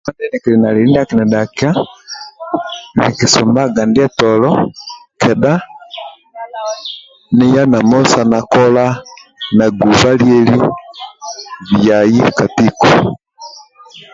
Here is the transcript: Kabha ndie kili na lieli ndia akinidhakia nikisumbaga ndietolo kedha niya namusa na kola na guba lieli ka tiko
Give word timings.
Kabha 0.05 0.23
ndie 0.27 0.41
kili 0.43 0.57
na 0.61 0.69
lieli 0.73 0.89
ndia 0.89 1.03
akinidhakia 1.05 1.71
nikisumbaga 3.01 3.81
ndietolo 3.91 4.49
kedha 5.21 5.53
niya 7.37 7.63
namusa 7.71 8.21
na 8.31 8.39
kola 8.53 8.85
na 9.57 9.65
guba 9.81 10.09
lieli 11.83 12.27
ka 12.37 12.45
tiko 12.55 12.89